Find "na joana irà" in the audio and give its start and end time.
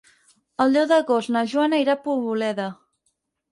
1.35-1.97